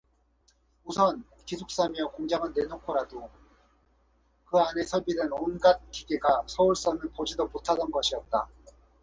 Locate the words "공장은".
2.13-2.53